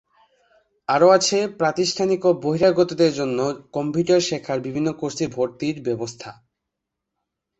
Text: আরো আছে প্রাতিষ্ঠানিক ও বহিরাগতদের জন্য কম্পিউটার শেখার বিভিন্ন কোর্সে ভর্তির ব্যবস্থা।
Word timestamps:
আরো 0.89 1.07
আছে 1.09 1.37
প্রাতিষ্ঠানিক 1.59 2.21
ও 2.25 2.31
বহিরাগতদের 2.43 3.11
জন্য 3.13 3.39
কম্পিউটার 3.73 4.21
শেখার 4.21 4.59
বিভিন্ন 4.61 4.89
কোর্সে 4.91 5.25
ভর্তির 5.27 5.75
ব্যবস্থা। 5.83 6.29